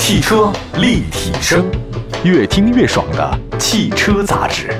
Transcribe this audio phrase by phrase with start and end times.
[0.00, 1.70] 汽车立体声，
[2.24, 4.74] 越听越爽的汽车杂志。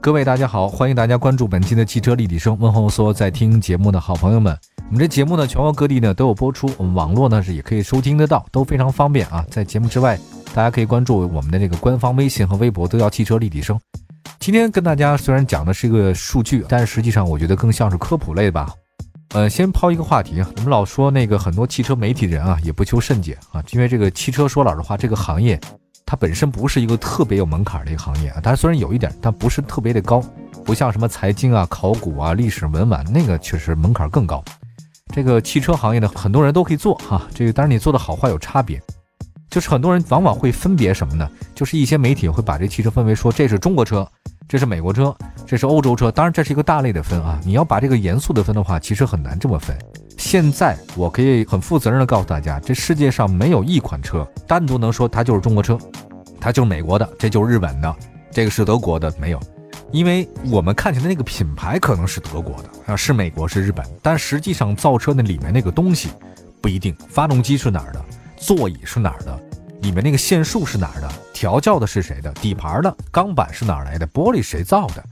[0.00, 4.54] 各位大家好，欢迎大家关注本期的汽车立体声，问候所有在听节目的好朋友们。
[4.88, 9.46] 我们这节目呢，全国各地呢都有播出，我们网络呢是也可以收听得到，都非常方便啊。
[9.48, 10.18] 在节目之外，
[10.52, 13.78] 大家可以关注我们的这个官方微信和微博，都叫汽车立体声。
[14.40, 18.68] 今天跟大家虽然讲的是一个数据，但是实际上我觉得更像是科普类吧。
[19.34, 25.58] 呃，先抛一个话题啊，我们老说那个很多汽车媒体人啊，也不求甚解啊，因为这个汽车说老实话，这个行业
[26.04, 30.22] 它本身不是一个特别有门槛的一个行业啊，但是虽然有一点，但不是特别的高，
[30.66, 34.44] 不像什么财经啊、考古啊、历史文玩那个确实门槛更高。
[35.14, 38.78] 这个汽车行业呢，很多人都可以做哈，这个当然你做的好坏有差别，
[39.48, 41.26] 就是很多人往往会分别什么呢？
[41.54, 44.06] 就是一些媒体会把这汽车分为说这是中国车。
[44.52, 45.16] 这是美国车，
[45.46, 47.40] 这是欧洲车，当然这是一个大类的分啊。
[47.42, 49.74] 你要把这个严肃的分的话，其实很难这么分。
[50.18, 55.78] 现在我可以很负责任的告诉大家，这世界上没有一款车单独能说它就是中国车，
[56.38, 57.96] 它就是美国的，这就是日本的，
[58.30, 59.40] 这个是德国的，没有。
[59.90, 66.10] 因为我们看起来那个品牌可能是德国的啊，是美国是日本，但实际上造车那里面那个东西
[66.60, 66.94] 不一定。
[67.08, 68.04] 发动机是哪儿的？
[68.36, 69.42] 座椅是哪儿的？
[69.82, 71.12] 里面那个线束是哪儿的？
[71.32, 72.32] 调教的是谁的？
[72.34, 74.06] 底盘的钢板是哪儿来的？
[74.06, 75.04] 玻璃谁造的？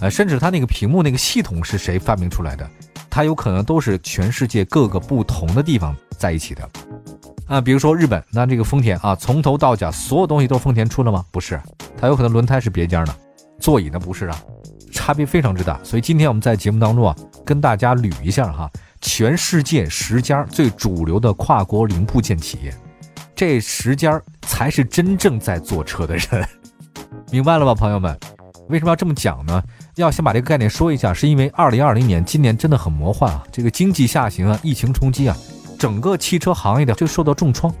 [0.00, 2.68] 呃，甚至它那个屏幕那个系统是谁发明出来的？
[3.08, 6.68] 它有可能都是全世界各个不同的地方在一起的。
[7.46, 11.24] 啊，比如说日本，那这个丰田啊，从头到脚所有东西都是丰田出的吗？
[11.30, 11.60] 不是，
[11.96, 13.14] 它有可能轮胎是别家的，
[13.60, 14.42] 座椅呢不是啊，
[14.92, 15.78] 差别非常之大。
[15.84, 22.74] 所以今天我们在节目当中啊，跟大家捋一下哈，全世界十家最主流的跨国零部件企业。
[23.40, 26.46] 这十家才是真正在做车的人，
[27.32, 28.14] 明白了吧，朋友们？
[28.68, 29.62] 为什么要这么讲呢？
[29.96, 35.34] 要先把这个概念说一下，是因为二零二零年今年真的很魔幻啊，这个经济下行啊，疫情冲击啊，
[35.78, 37.74] 整个汽车行业的就受到重创。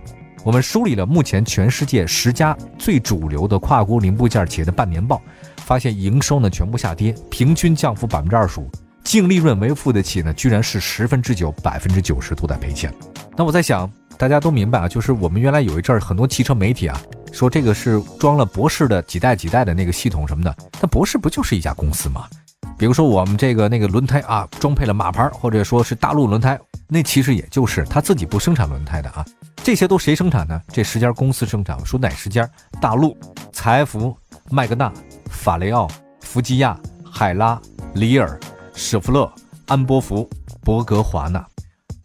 [0.44, 5.20] 我们梳理了目前全世界十家最主流的跨国零部件企业的半年报，
[5.58, 8.70] 发现营收呢全部下跌，平均降幅百分之二十五，
[9.04, 12.92] 净利润为负的企业呢居然是十分之九，百分之九十都在赔钱。
[13.36, 13.90] 那我在想。
[14.18, 17.00] 大家都明白啊，就是我们原来有一阵儿很多汽车媒体啊，
[17.32, 22.28] 说这个是装了博世的几代几代的那个系统什么的，但博世不就是一家公司吗？
[22.76, 29.24] 比如说我们这个那个轮胎啊，装配了马牌，或者说是大陆轮胎，那其实也就是他自己不生产轮胎的啊，
[29.64, 30.60] 这些都谁生产呢？
[30.70, 32.46] 这十家公司生产，说哪十家？
[32.78, 33.16] 大陆、
[33.54, 34.14] 财福、
[34.50, 34.92] 麦格纳、
[35.30, 35.88] 法雷奥、
[36.20, 36.78] 弗吉亚、
[37.10, 37.58] 海拉、
[37.94, 38.38] 里尔、
[38.80, 39.30] 舍弗勒、
[39.66, 40.28] 安波福、
[40.62, 41.46] 博格华纳，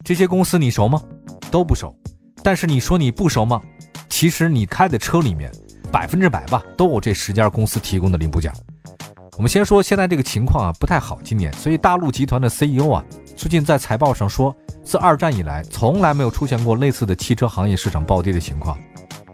[0.04, 1.02] 这些公司你熟吗？
[1.50, 1.96] 都不熟。
[2.44, 3.62] 但是你说你不熟吗？
[4.10, 5.50] 其实你开的车里面，
[5.90, 8.52] 百分之百吧都有这十家公司提供的零部件。
[9.38, 13.04] 我们先说现在这个情况啊不太好，今年，所以大陆集团的 CEO 啊
[13.38, 14.54] 最近在财报上说，
[14.84, 18.78] 自二战以来从来没有出现过类似的汽车行业市场暴跌的情况。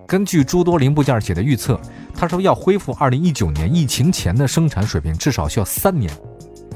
[0.08, 1.82] 根据诸多零部件企业的预测，
[2.14, 6.12] 他说要恢复二零一九年疫情前的生产水平，至少需要三年。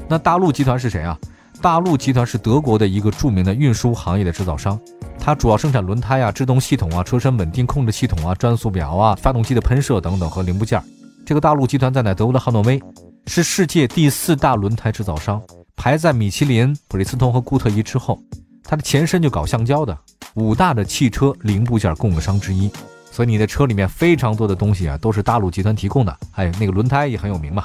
[0.08, 1.18] 那大陆集团是谁啊？
[1.60, 4.78] 大陆集团是德国的一个著名的运输行业的制造商。
[5.18, 10.80] 它主要生产轮胎啊、制动系统啊、车身稳定控制系统啊、转速表啊、发动机的喷射等等和零部件。
[11.24, 12.80] 这个大陆集团在德国的汉诺威
[13.26, 15.42] 是世界第四大轮胎制造商，
[15.74, 18.20] 排在米其林、普利司通和固特异之后。
[18.62, 19.96] 它的前身就搞橡胶的，
[20.34, 22.70] 五大的汽车零部件供应商之一。
[23.10, 26.16] 所以你的车里面非常多的东西啊，都是大陆集团提供的。
[26.30, 27.64] 还有那个轮胎也很有名嘛。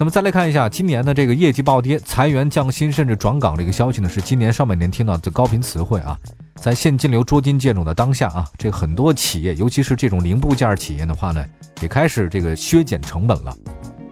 [0.00, 6.18] 那么再来看一下今年的这个业绩暴跌、裁员降薪甚至转岗这个消息呢，是今年上半年听到的高频词汇啊。
[6.54, 11.44] 在现金流捉襟见肘的当下啊，这很多企业，尤其是这种零部件企业的话呢，
[11.82, 13.54] 也开始这个削减成本了。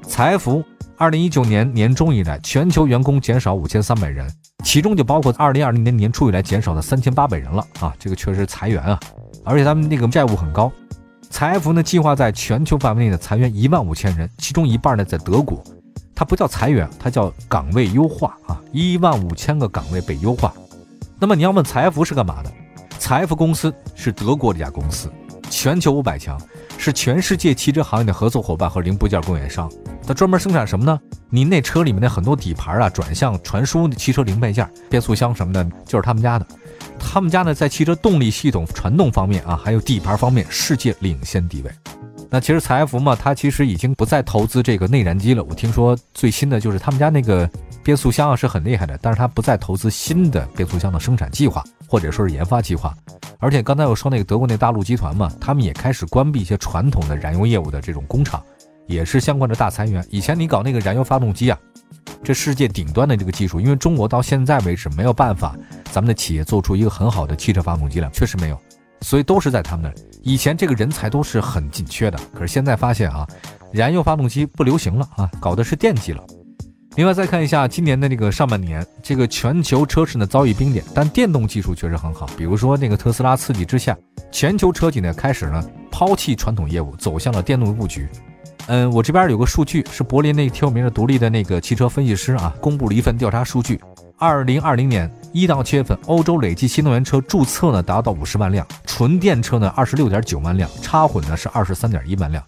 [0.07, 0.63] 财福
[0.99, 4.31] 二零一九年年中以来，全球员工减少五千三百人，
[4.67, 9.01] 其中就包括二零二零年年初以来减少的三千八百人了啊，这个确实裁员啊，
[9.43, 10.71] 而且他们那个债务很高。
[11.31, 15.63] 财福呢计划在全球范围内的裁员一万五千人，其中一半呢在德国，
[16.19, 20.53] 它不叫裁员，它叫岗位优化啊，一万五千个岗位被优化。
[21.17, 22.53] 那么你要问财富是干嘛的？
[22.99, 25.09] 财富公司是德国的一家公司，
[25.49, 26.37] 全球五百强，
[26.77, 29.71] 是全世界汽车行业的合作伙伴和零部件供应商。
[30.05, 30.99] 它专门生产什么呢？
[31.31, 36.45] 您那车里面的很多底盘啊、转向、传输汽车零配件、变速箱什么的，就是他们家的。
[36.99, 41.71] 他们家呢，在汽车动力系统传动方面啊，还有底盘方面，世界领先地位。
[42.31, 45.43] 那其实财富嘛，它其实已经不再投资这个内燃机了。
[45.45, 47.49] 我听说最新的就是他们家那个。
[47.85, 52.95] 变速箱啊是很厉害的，但是它不再投资新的变速箱的生产计划，或者说是研发计划。
[53.39, 58.43] 而且刚才我说那个德国那大陆集团嘛，他们也开始关闭一些传统的燃油业务的这种工厂，
[58.87, 60.07] 也是相关的大裁员。
[60.11, 61.59] 以前你搞那个燃油发动机啊，
[62.23, 65.57] 这世界顶端的这个技术，因为中国到现在为止没有办法，
[65.91, 68.61] 咱们的企业做出一个很好的汽车发动机来，确实没有。
[69.01, 69.95] 所以都是在他们那儿。
[70.23, 73.27] 以前这个人才都是很紧缺的，可是现在发现啊，
[73.73, 76.23] 燃油发动机不流行了啊，搞的是电机了。
[76.97, 82.27] 另外再看一下今年的那个上半年，这个全球车市呢遭遇冰点，但电动技术确实很好。
[82.37, 83.97] 比如说那个特斯拉刺激之下，
[84.33, 88.09] 全球车企呢开始呢抛弃传统业务，走向了电动布局。
[88.67, 93.81] 嗯，我这边有个数据，是柏林那挺有名的独立的那个汽车分析师啊，公布了一份调查数据。
[94.19, 102.43] 二零二零年一到七月份，欧洲累计新能源车注册呢达到五十万辆，纯电车呢二十六点九万辆，插混呢是二十三点一万辆。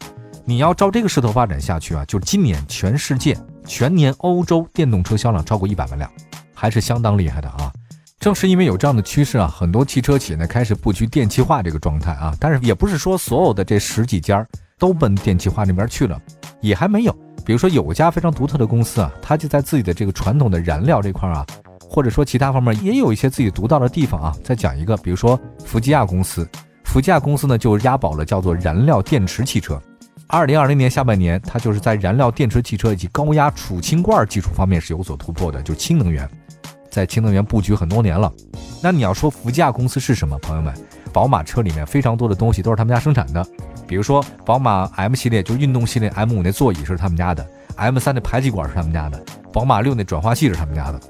[0.45, 6.11] 你要照这个势头发展下去啊，就今年全世界全年欧洲电动车销量超过一百万辆，
[6.53, 7.73] 还是相当厉害的啊。
[8.19, 14.45] 正是因为有这样的趋势啊，很多汽车企业呢开始布局电气化这个状态啊，但是也不是说所有的这十几家。
[14.81, 16.19] 都奔电气化那边去了，
[16.63, 17.15] 也还没有。
[17.45, 21.45] 比如说有家非常独特的公司啊，它就在自己的这个传统的燃料这块啊，
[21.89, 24.37] 或者说其他方面也有一些自己独到的地方啊。
[24.45, 26.49] 再讲一个，比如说福吉亚公司，
[26.85, 29.81] 福吉亚公司呢就押宝了叫做燃料电池汽车。
[30.27, 36.29] 二零二零年下半年，它就是在燃料电池汽车以及高压储氢罐技术方面是有所突破的，就氢能源，
[36.89, 38.33] 在氢能源布局很多年了。
[38.81, 40.73] 那你要说福吉亚公司是什么，朋友们？
[41.13, 43.45] 宝马车里面非常多的东西都是他们家生产的。
[43.91, 47.45] 比如说，宝马 M 系列就是运动系列 M 五那座椅是他们家的
[47.75, 49.21] ，M 三的排气管是他们家的，
[49.53, 51.01] 宝马六那转化器是他们家的。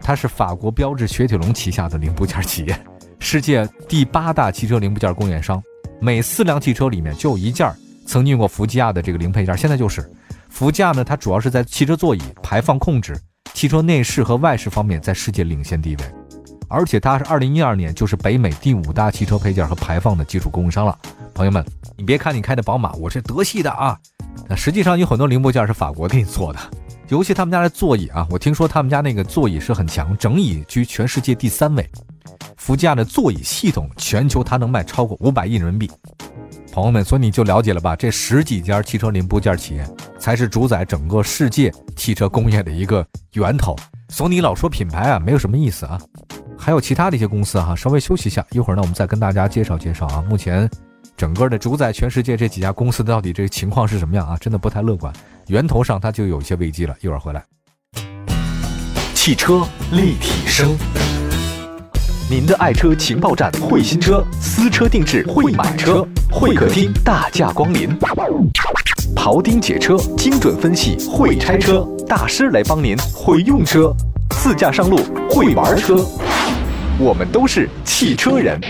[0.00, 2.76] 它是法国标致雪铁龙旗下的零部件企业，
[3.20, 5.62] 世界第八大汽车零部件供应商。
[6.00, 7.72] 每四辆汽车里面就有一件
[8.08, 9.56] 曾经用过福吉亚的这个零配件。
[9.56, 10.04] 现在就是
[10.48, 13.16] 福吉亚呢，它主要是在汽车座椅、排放控制、
[13.54, 16.04] 汽车内饰和外饰方面在世界领先地位，
[16.66, 20.98] 而且它是二零一二年就是北美第五大汽车配件和排放的技术供应商了，
[21.36, 21.62] 朋友们。
[21.98, 23.98] 你别看你开的宝马，我是德系的啊，
[24.48, 26.58] 那实际上有很多零部件是法国给你做的，
[27.08, 31.86] 尤其他们家的座椅啊，我听说他们家那个座椅是很强，整椅居全世界第三位。
[32.56, 35.90] 福吉亚的座椅系统，全球它能卖超过五百亿人民币。
[36.72, 37.94] 朋友们，所以你就了解了吧？
[37.94, 39.86] 这十几家汽车零部件企业
[40.18, 43.76] 才是主宰整个世界汽车工业的一个源头。
[44.08, 46.00] 所以你老说品牌啊，没有什么意思啊。
[46.58, 50.24] 还有其他的一些公司哈，稍微休息一下，一会儿呢我们再跟大家介绍介绍啊。
[50.28, 50.68] 目前。
[51.16, 54.36] 整个的主宰全世界这几家公司到底这个情况是什么样啊？
[54.38, 55.10] 真的不太乐观，
[55.46, 56.94] 源头上它就有一些危机了。
[57.00, 57.42] 一会儿回来，
[59.14, 60.76] 汽车立体声，
[62.28, 67.98] 您的爱车情报站，会新车，私车定制，会买车，会客厅大驾光临，
[69.14, 71.88] 庖丁解车，精准分析，会拆车。
[72.06, 73.90] 大师来帮您，会用车，
[74.32, 74.98] 自驾上路，
[75.30, 75.96] 会玩车，
[76.98, 78.60] 我们都是汽车人。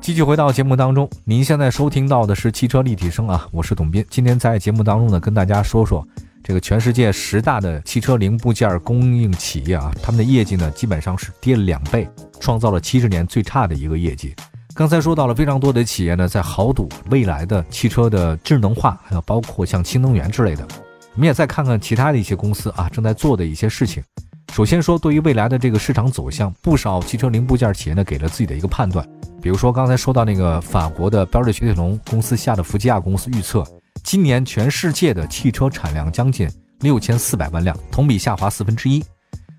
[0.00, 4.04] 继续回到节目当中，您现在收听到的是汽车立体声啊，我是董斌。
[4.08, 6.06] 今天在节目当中呢，跟大家说说
[6.42, 12.08] 这个全世界十大的汽车零部件供应企业啊，他们的业绩呢基本上是跌了两倍，
[12.40, 14.34] 创造了七十年最差的一个业绩。
[14.74, 20.66] 刚才说到了非常多的企业呢，在豪赌未来的汽车的智能化，还有包括像新能源之类的。
[21.14, 24.02] 我们也再看看其他的一些公司啊，正在做的一些事情。
[24.52, 29.06] 首先说，对于未来的这个市场走向，不少汽车零部件企业呢给了自己的一个判断。
[29.40, 33.64] 比如说刚才说到那个法国的标致雪铁龙公司下的福吉亚公司预测，
[34.02, 36.50] 今年全世界的汽车产量将近
[36.80, 39.02] 六千四百万辆，同比下滑四分之一。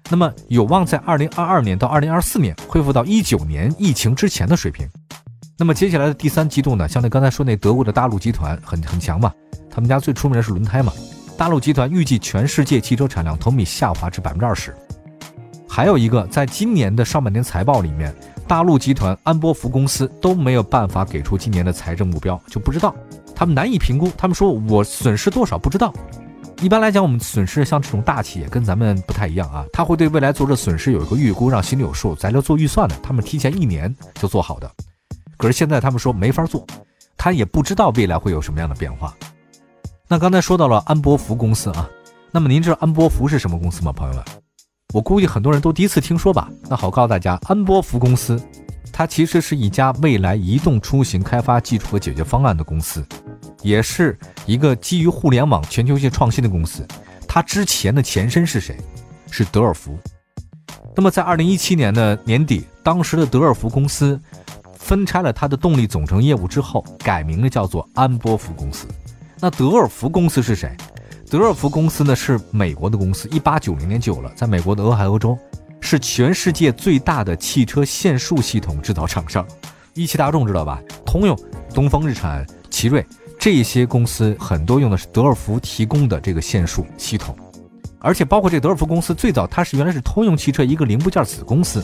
[0.10, 4.86] 那么有望在二零二二年到二零二四年恢复到一九年疫情之前的水平。
[5.58, 9.32] 那么接下来的第三季度呢，像那刚才说那德国的大陆集团很很强嘛，
[9.70, 10.92] 他们家最出名的是轮胎嘛。
[11.42, 14.72] 大陆集团预计全世界汽车产量同比下滑至百分之二十。
[15.68, 18.16] 还有一个，在今年的上半年财报里面，
[18.48, 22.94] 大陆集团、安波福公司都没有办法给出今年的财政目标，就不知道，
[23.34, 24.08] 他们难以评估。
[24.16, 25.92] 他们说我损失多少不知道。
[26.62, 32.96] 一般来讲，我们损失像这种大企业跟咱们不太一样啊，他会对未来做这损失有一个预估，让心里有数，咱就做预算的。
[33.02, 34.72] 他们提前一年就做好的。
[35.38, 36.64] 可是现在他们说没法做，
[37.18, 39.12] 他也不知道未来会有什么样的变化。
[40.12, 41.90] 那刚才说到了安波福公司啊，
[42.32, 44.22] 那么您知道安波福是什么公司吗，朋友们？
[44.94, 46.50] 我估计很多人都第一次听说吧。
[46.70, 48.38] 那好，告诉大家，安波福公司，
[48.92, 53.08] 它其实是一家未来移动出行开发技术和解决方案的公司，
[53.62, 56.86] 也是一个基于互联网全球性创新的公司。
[57.26, 58.76] 它之前的前身是谁？
[59.30, 59.98] 是德尔福。
[60.94, 64.20] 那么在二零一七年的年底，当时的德尔福公司
[64.78, 68.86] 分拆了它的动力总成业务之后，改名了叫做安波福公司。
[69.44, 70.72] 那德尔福公司是谁？
[71.28, 75.36] 德尔福公司呢是美国的公司，一八九零年就有了，在美国的俄亥俄州，
[75.80, 79.44] 是全世界最大的汽车线束系统制造厂商。
[79.96, 80.80] 一汽大众知道吧？
[81.04, 81.36] 通用、
[81.74, 83.04] 东风日产、奇瑞
[83.40, 87.36] 这些公司很多用的是德尔福提供的这个线束系统，
[87.98, 91.84] 而且包括这德尔福公司最早它是原来是通用汽车一个零部件子公司，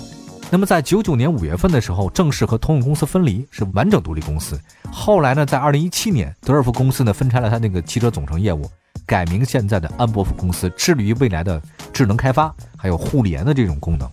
[0.49, 4.57] 那么在九九年五月份的时候，正式和通用公司分离，是完整独立公司。
[4.89, 8.69] 后来呢，在二零一七年，德尔福公司呢分拆了它那个汽车总成业务，
[9.05, 11.61] 改名现在的安博福公司，致力于未来的
[11.91, 14.09] 智能开发还有互联的这种功能。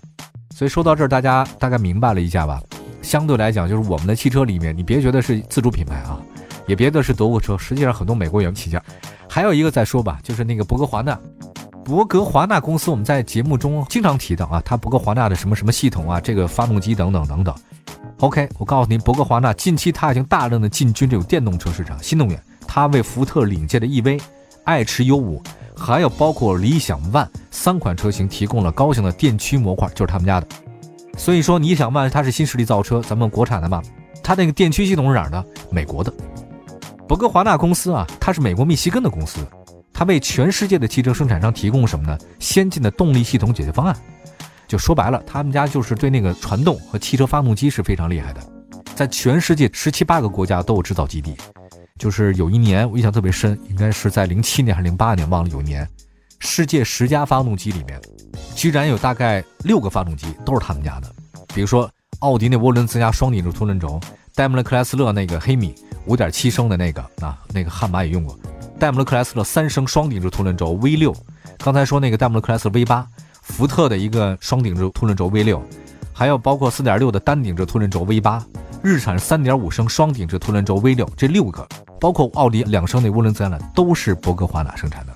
[0.52, 2.60] 所以说到这儿，大家大概明白了一下吧。
[3.00, 6.20] 相对来讲，就是我们的汽车里面，你别觉得是自主品牌啊，
[6.66, 8.82] 也别的是德国车，实际上很多美国也起家。
[9.28, 11.16] 还有一个再说吧，就是那个博格华纳。
[11.84, 17.54] 博格华纳公司，我们在节目中经常提到啊，它博格华纳的什么什么系统啊，这个发动机等等等等。
[18.20, 22.42] OK，我告诉您，博格华纳近期它已经大量的进军这种电动车市场，新能源。
[22.66, 24.18] 它为福特领界的 EV、
[24.64, 25.42] 爱驰 U5，
[25.76, 30.46] 还有包括理想 ONE 三款车型提供了高性能电驱模块，就是他们家的。
[31.18, 33.82] 所以说，理想 ONE 它是新势力造车，咱们国产的嘛，
[34.22, 35.44] 它那个电驱系统是哪儿的？
[35.70, 36.10] 美国的。
[37.06, 39.46] 博格华纳公司啊，它是美国密西根的公司。
[39.94, 42.18] 它为全世界的汽车生产商提供什么呢？
[42.40, 43.96] 先进的动力系统解决方案。
[44.66, 48.42] 就说白了，他们家就是对那个传动和汽车发动机是非常厉害的，
[48.96, 51.36] 在全世界十七八个国家都有制造基地。
[51.96, 55.88] 就是有一年我印象特别深，应该是在零七年还是零八年，忘了有一年，
[56.40, 58.00] 世界十佳发动机里面，
[58.56, 61.14] 居然有大概六个发动机都是他们家的。
[61.54, 64.00] 比如说奥迪那涡轮增压双顶置凸轮轴，
[64.34, 65.72] 戴姆勒克莱斯勒那个黑米
[66.06, 68.36] 五点七升的那个啊，那个悍马也用过。
[68.84, 71.16] 戴姆勒克莱斯勒三升双顶置凸轮轴 V 六，
[71.56, 73.06] 刚才说那个戴姆勒克莱斯勒 V 八，
[73.40, 75.62] 福特的一个双顶置凸轮轴 V 六，
[76.12, 78.44] 还有包括四点六的单顶置凸轮轴 V 八，
[78.82, 81.66] 日产三点五升双顶置凸轮轴 V 六，这六个，
[81.98, 85.14] 包括奥迪两升的涡轮增压的，都是博格华纳生产的。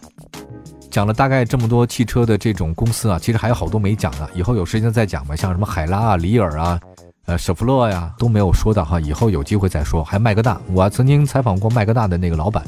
[0.90, 5.36] 讲了大概这么多汽车的这种公司啊，其实还有好多没讲的，以后有时间再讲吧。
[5.36, 6.80] 像什么海拉啊、里尔啊、
[7.26, 10.02] 呃舍弗勒呀都没有说的哈，以后有机会再说。
[10.02, 12.64] 还麦格纳，我曾经采访过麦格纳的那个老板。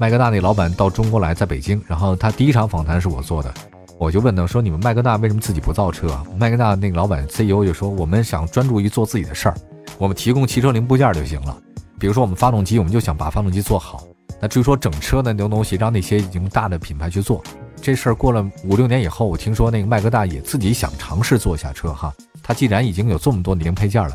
[0.00, 3.52] 麦格纳那老板到中国来，在北京，然后他第一场访谈是我做的，
[3.98, 9.56] 我就问他说：“你们麦格纳为什么自己不造车？”啊麦格纳那个老板 CEO 就说：“我们想专注于做自己的事儿，
[9.98, 11.58] 我们提供汽车零部件就行了。
[11.98, 14.04] 比如说我们发动机，我们就想把发动机做好。
[14.40, 17.42] 那至于说整车的那东西，让那些已经大的品牌去做。
[17.82, 22.14] 这事儿过了五六年以后，我听说那个麦格纳也自己想尝试做一下车哈。
[22.40, 24.14] 他既然已经有这么多零配件了。”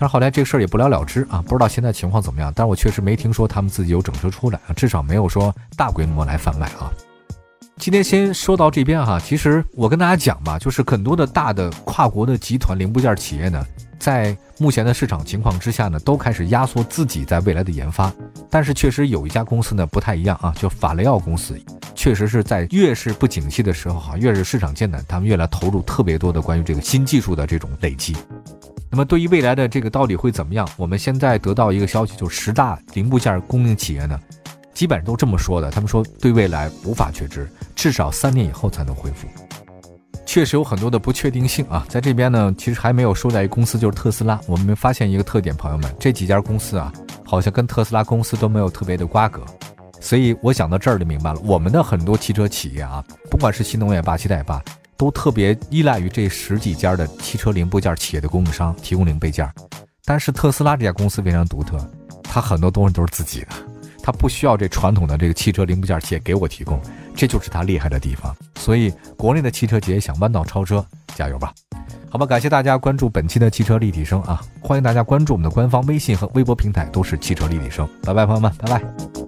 [0.00, 2.50] 但是后来这个事儿也不了了之啊，不知道现在情况怎么样。
[2.56, 6.90] 但是我确实没听说他们自己有整车出来啊，至少没有说大规模来贩卖啊。
[7.76, 13.62] 今天先说到这边哈，其实我跟大家讲吧，就是很多的大的跨国的集团零部件企业呢，
[13.98, 18.10] 在目前的市场情况之下呢，都开始压缩自己在未来的研发。
[18.48, 21.60] 但是确实有一家公司呢不太一样啊，就法雷奥公司，
[21.94, 28.16] 确实是在越是不景气的时候哈，越是市场艰难，他们越来投入特别多的关于这个新技术的这种累积。
[28.90, 30.68] 那么对于未来的这个到底会怎么样？
[30.76, 34.18] 我们现在得到一个消息，就是十大零部件供应企业呢，
[34.74, 35.70] 基本上都这么说的。
[35.70, 39.28] 他们说对未来无法确知，至少三年以后才能恢复。
[40.26, 44.40] 确实有很多的不确定性啊，在这边呢，其实还没有说在一公司就是特斯拉。
[44.46, 46.92] 我们发现一个特点，朋友们，这几家公司啊，
[47.24, 49.44] 好像跟特斯拉公司都没有特别的瓜葛。
[50.00, 54.60] 所以我想到这儿就明白了，我们的很多汽车企业啊，不管是新能源、八七代八。
[55.00, 59.50] 都特别依赖于这十几家的汽车零部件企业的供应商提供零配件，
[60.04, 61.78] 但是特斯拉这家公司非常独特，
[62.22, 63.46] 它很多东西都是自己的，
[64.02, 66.78] 它不需要这传统的这个汽车零部件企业给我提供，
[67.16, 68.36] 这就是它厉害的地方。
[68.56, 71.50] 所以国内的汽车企业想弯道超车，加油吧！
[72.10, 77.88] 好吧，感谢大家关注本期的汽车立体声啊，欢迎大家关注我们的官方微信和微博平台，都是汽车立体声。
[78.02, 79.19] 拜拜，朋友们，拜拜。